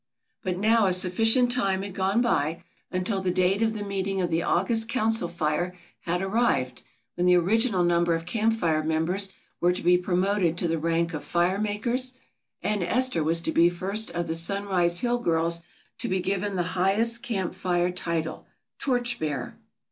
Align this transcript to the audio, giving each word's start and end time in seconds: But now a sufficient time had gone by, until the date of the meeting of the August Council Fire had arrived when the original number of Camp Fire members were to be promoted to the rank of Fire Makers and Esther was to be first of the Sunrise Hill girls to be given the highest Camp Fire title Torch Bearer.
But 0.41 0.57
now 0.57 0.87
a 0.87 0.93
sufficient 0.93 1.51
time 1.51 1.83
had 1.83 1.93
gone 1.93 2.23
by, 2.23 2.63
until 2.91 3.21
the 3.21 3.29
date 3.29 3.61
of 3.61 3.73
the 3.73 3.83
meeting 3.83 4.19
of 4.19 4.31
the 4.31 4.41
August 4.41 4.89
Council 4.89 5.27
Fire 5.27 5.75
had 6.05 6.23
arrived 6.23 6.81
when 7.13 7.27
the 7.27 7.35
original 7.35 7.83
number 7.83 8.15
of 8.15 8.25
Camp 8.25 8.53
Fire 8.53 8.81
members 8.81 9.29
were 9.59 9.71
to 9.71 9.83
be 9.83 9.99
promoted 9.99 10.57
to 10.57 10.67
the 10.67 10.79
rank 10.79 11.13
of 11.13 11.23
Fire 11.23 11.59
Makers 11.59 12.13
and 12.63 12.81
Esther 12.81 13.23
was 13.23 13.41
to 13.41 13.51
be 13.51 13.69
first 13.69 14.09
of 14.09 14.25
the 14.25 14.33
Sunrise 14.33 15.01
Hill 15.01 15.19
girls 15.19 15.61
to 15.99 16.07
be 16.07 16.19
given 16.19 16.55
the 16.55 16.63
highest 16.73 17.21
Camp 17.21 17.53
Fire 17.53 17.91
title 17.91 18.47
Torch 18.79 19.19
Bearer. 19.19 19.53